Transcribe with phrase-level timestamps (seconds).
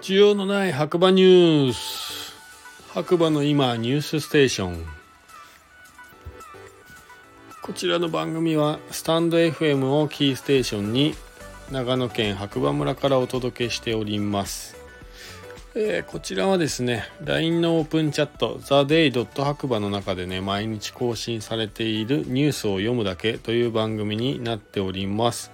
[0.00, 2.32] 需要のない白馬ニュース。
[2.94, 4.86] 白馬の今ニュースステーション。
[7.60, 11.14] こちらの番組はスタンド FM をキーステーションに
[11.72, 14.75] 長野県白馬村からお届けしております、
[15.78, 19.26] えー、こちらはですね LINE のオープンチャット TheDay.
[19.44, 25.50] 白馬の中でね毎日更新されているニュースを読むだけという番組になっております。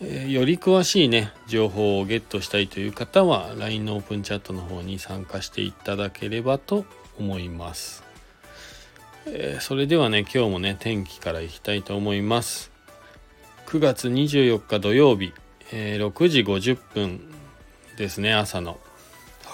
[0.00, 6.84] えー、より詳しいね情報をゲットしたいという方は LINE のオープンチャットの方に参加していただければと
[7.16, 8.02] 思います、
[9.26, 12.72] えー、それではね今日もね天気からいきたいと思います。
[13.66, 15.32] 9月24日土曜日、
[15.72, 17.20] え、6時50分
[17.96, 18.80] ですね朝の。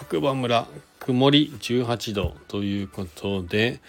[0.03, 0.67] 白馬村
[0.99, 3.81] 曇り18度ということで、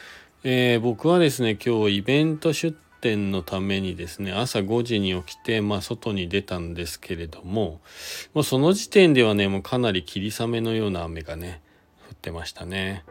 [0.44, 7.82] えー、僕はですね今日イベント出店のためにですね、朝5時に起きて、まあ、外に出たんですけれども、
[8.34, 11.62] もうその時点ではね、もうかなり霧雨のような雨がね、
[12.10, 13.04] 降ってましたね。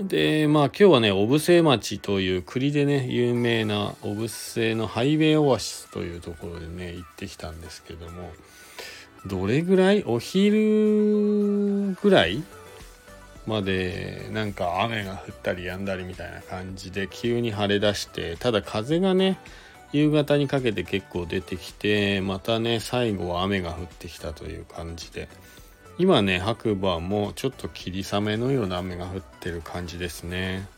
[0.00, 8.30] で、まあ今日はね、小布施町という栗でね、有名な小布施のハイウェイオアシスというところでね、行ってきたんですけども、
[9.26, 12.42] どれぐらいお昼ぐらい
[13.46, 19.38] までなんか雨が降ったり止んだりみたいな感じで急に晴れ出してただ風がね
[19.92, 25.28] 夕方にかけて結構出てきてまたね最後は雨が降ってきたという感じで。
[25.98, 30.68] 今ね白馬もちょっと霧雨のような雨が降ってる感じですね。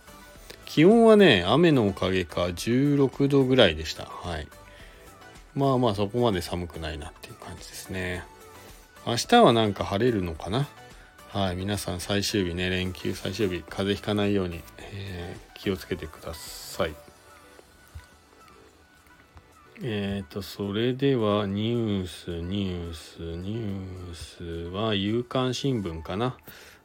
[0.65, 4.07] 気温はね雨のおかげか16度ぐらいでした。
[4.07, 4.49] はい。
[5.55, 8.23] まあまあそこまで寒くないなっていう感じですね
[9.07, 10.69] 明日はなんか晴れるのかな？
[11.33, 16.95] はい、皆さん最終日ね、連休最終日、風邪ひかないように、えー、気をつけてください。
[19.81, 26.37] えっ、ー、と、それではニュース、ニュース、ニュースは夕刊新聞かな？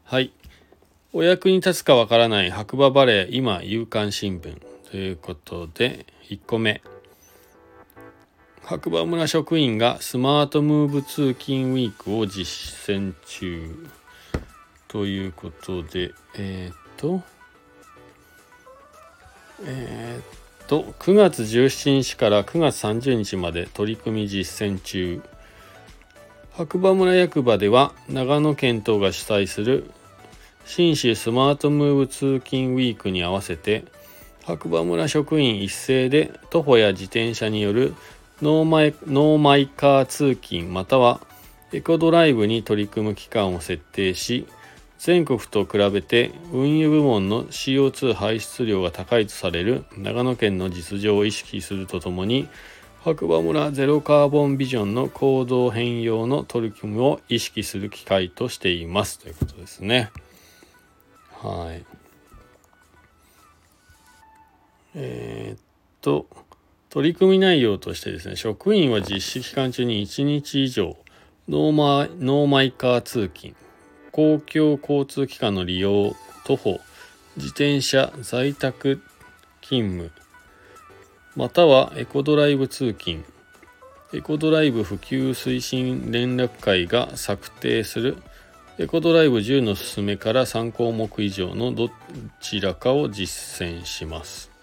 [0.03, 0.31] はい。
[1.11, 4.61] お役に立つかわからない白馬バレー、今、夕刊新聞
[4.91, 6.83] ということで、1個目。
[8.67, 13.87] 白馬村職員がスマートムーブ通勤ウィークを実践中。
[14.87, 17.21] ということで、えー、っと、
[19.63, 25.21] えー、っと、9月17日から9月30日まで取り組み実践中。
[26.53, 29.91] 白馬村役場では長野県等が主催する
[30.65, 33.83] 信州スマートムーブ通勤ウィークに合わせて
[34.45, 37.93] 白馬村職員一斉で徒歩や自転車による
[38.41, 41.21] ノーマイノーマイカー通勤または
[41.71, 44.45] エコドライブに取り組む期間を設定し
[44.99, 52.47] 全国と比べて運輸部門の CO2 排出量が高いとされる長野県の実情を意識するとともに
[53.03, 60.11] 白馬村ゼロカーボンビジョンの行動変容の取り組みを意識する機会としていますということですね。
[61.31, 61.85] はい。
[64.95, 65.61] えー、っ
[66.01, 66.25] と
[66.95, 70.95] 取り組み内容としてですね職員は実施期間中に1日以上
[71.49, 73.53] ノーマノーマイカー通勤
[74.13, 76.79] 公共交通機関の利用、徒歩、
[77.35, 79.01] 自転車、在宅
[79.61, 80.11] 勤務、
[81.35, 83.25] またはエコドライブ通勤、
[84.13, 88.15] エコドライブ普及推進連絡会が策定する
[88.77, 91.89] エコドライブ10の勧めから3項目以上のど
[92.39, 94.54] ちらかを実践します。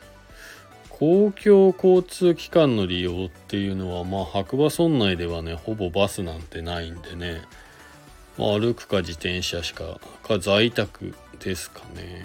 [1.02, 7.42] 公共交通機関の利用っていうのは、まあ、白馬村内ではね、ほぼバスなんてないんでね、
[8.38, 12.24] まあ、歩くか自転車しかか在宅ですかね。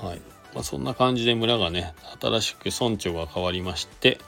[0.00, 0.20] はい、
[0.54, 4.20] まあ、そんな感じで村がね新しく村長が変わりまして、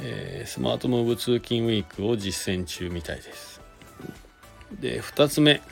[0.00, 3.60] えー、スマートムーブ通勤ウィークを実践中みたいです。
[4.80, 5.62] で2つ目。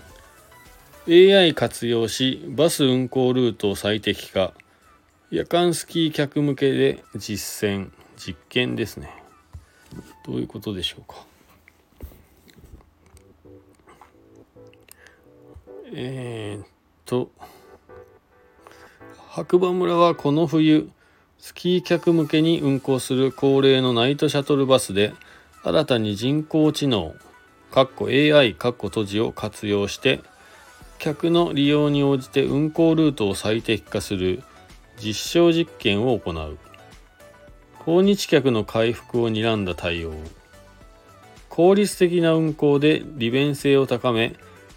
[1.09, 4.53] AI 活用しバス運行ルートを最適化。
[5.31, 9.13] 夜間スキー客向けで実践実験ですね。
[10.25, 11.17] どういうことでしょうか？
[15.93, 16.67] えー、っ
[17.05, 17.31] と
[19.29, 20.89] 白馬村はこの冬
[21.39, 25.13] スキー客向けに運行する恒例のナイトシャトルバスで
[25.63, 27.15] 新たに人工知能
[27.71, 30.21] かっこ AI かっこ閉じを活用して
[30.99, 34.43] 客の利用に応じて運行ルートを最適化する
[35.01, 36.59] 実証実験を行う。
[37.79, 40.13] 訪日客の回復を睨んだ対応。
[41.49, 44.37] 効率的な運行で利便性を高め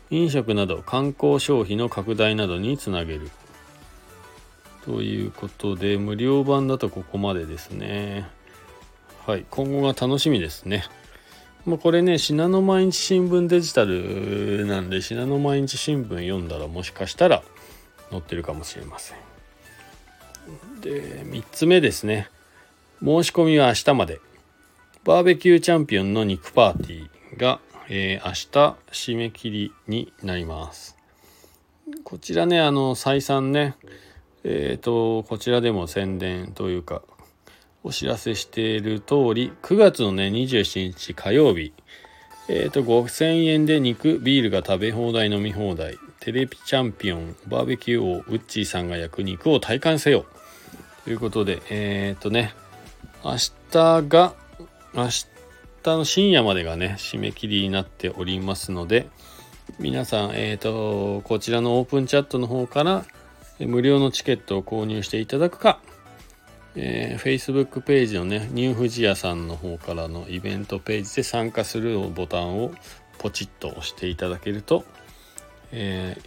[0.10, 3.30] 飲食など観光消費の拡大などにつなげる。
[4.86, 8.28] ということで無料版だとここまでですね。
[9.26, 10.86] はい今後が楽しみですね。
[11.66, 17.44] まあ、これね信濃毎日新聞デジタルなんで信濃毎日新聞読んだらもしかしたら
[18.10, 19.31] 載ってるかもしれません。
[20.82, 22.30] で3つ目ですね。
[23.04, 24.20] 申し込みは明日まで。
[25.04, 27.60] バーベキューチャンピオンの肉パーティーが、
[27.90, 30.96] えー、明日締め切りになります。
[32.04, 33.76] こちらねあの再三ね
[34.44, 37.02] えっ、ー、とこちらでも宣伝というか
[37.84, 41.74] お知らせしている通り9月のね27日火曜日
[42.48, 50.26] えっ、ー、と5000円で肉ビールが食べ放題飲み放題テレビチャンピオンバーベキュー王ウッチーさんが焼く肉を体感せよ。
[51.04, 52.54] ということでえっ、とね
[53.24, 53.38] 明
[53.72, 54.34] 日が
[54.94, 55.26] 明日
[55.84, 59.10] の深夜までがね締め切りになっておりますので
[59.80, 63.04] 皆さんえっ、とこちらのオープンチャットの方から
[63.60, 65.82] 無料のチケットを購入していただくか
[66.76, 72.72] えー、Facebook ページのね、ニューフジヤさんの方からのイベントページで参加するボタンを
[73.18, 74.86] ポチッと押していただけると、
[75.72, 76.18] え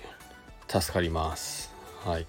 [0.69, 1.73] ー、助かります。
[2.05, 2.27] はい。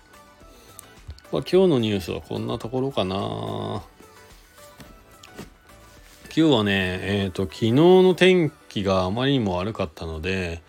[1.31, 3.15] まあ、今日のニュースはこんなところかな。
[3.17, 3.83] 今
[6.29, 10.62] 日はね、えっ、ー、と、昨日の天気があまりにも悪かったので、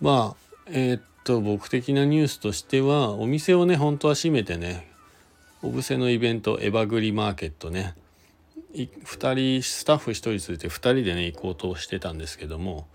[0.00, 4.94] まあ、えっ、と、僕的なニュースとしては、お店をね、本当は閉めてね、
[5.64, 7.94] 小布施のイベントエバグリマーケットね
[8.74, 12.86] 2人スタッフ1人連れて2人でね行こうとしてたんですけども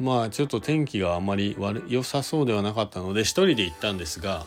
[0.00, 4.46] まあちょっと天気があまり悪良さそうではなかったので1人で行ったんですが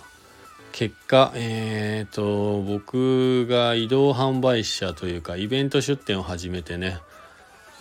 [0.71, 6.99] 結果えっ、ー、と僕が移動販売車というかイベント出店を始めてね、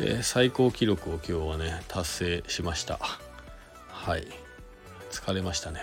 [0.01, 2.99] えー、最高記録を今日はね達成しました。
[3.89, 4.27] はい。
[5.11, 5.81] 疲れましたね。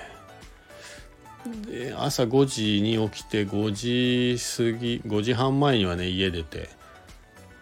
[1.66, 6.70] で朝5時に起きて5時過ぎ5時半前にはね家出て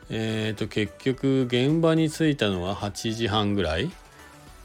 [0.10, 3.92] えっ、ー、と結局現場に着いたのは8時半ぐらい。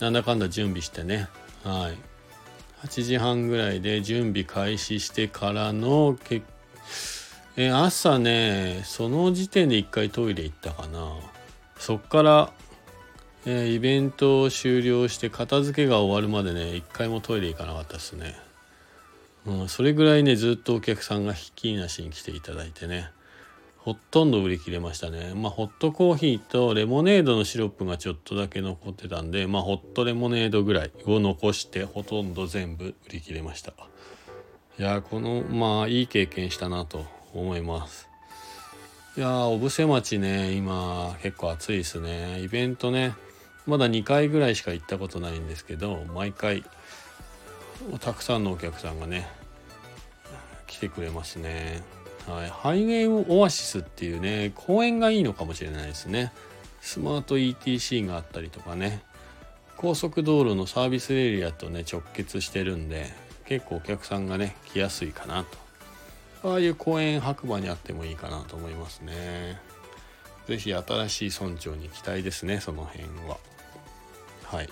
[0.00, 1.29] なんだかんだ準備してね。
[1.62, 2.87] はい。
[2.87, 6.43] 8時半ぐらいで準備開始してからのけ、
[7.56, 11.12] え、朝ねその時点で一回トイレ行ったかな。
[11.79, 12.52] そっから、
[13.44, 18.35] え、イベントを終了して片付けが終わるまでね一回もトイレ行かなかったですね。
[19.46, 23.11] うん、それぐらいねずっとお客さんがひっきりなしに来ていただいてね。
[23.82, 25.32] ほとんど売り切れましたね。
[25.35, 33.73] まあホットコーヒーとレモネードのシロップがちょっとだけ残ってたんでまあホットレモネードぐらいを残してほとんど全部売り切れました。
[34.79, 38.09] いやこのまあいい経験したなと思います。
[39.17, 42.43] いや小布施町ね今結構暑いですね。
[42.43, 43.15] イベントね
[43.67, 46.65] まだ2回ぐらいしか行ったことないんですけど毎回
[48.00, 49.27] たくさんのお客さんがね
[50.67, 51.82] 来てくれますね。
[52.26, 56.32] はい、ハイウェイオアシスっていうね公園がいいのかもしれないですね。
[56.81, 59.02] スマート ETC があったりとかね。
[59.76, 63.11] 高速道路のサービスエリアとね直結してるんで
[63.46, 65.44] 結構お客さんがね来やすいかな
[66.43, 66.50] と。
[66.50, 69.58] ああいう公園白馬にあってもいいかなと思いますね。
[70.46, 73.38] 是非新しい村長に期待ですねその辺は。
[74.44, 74.69] はい。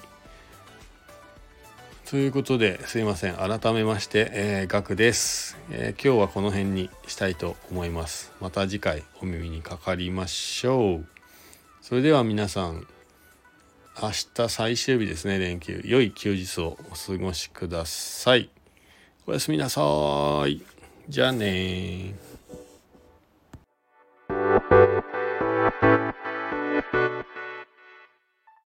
[2.11, 3.35] ということですいません。
[3.35, 8.33] 改めまして、えー、ガクです、えー、今日はこの辺にしたいと思います。
[8.41, 11.07] また次回お耳にかかりましょう。
[11.83, 12.87] それでは皆さん
[14.01, 15.83] 明日最終日ですね連休。
[15.85, 18.49] 良い休日をお過ごしください。
[19.27, 19.83] おやすみなさ
[20.49, 20.63] い。
[21.11, 22.15] じゃあね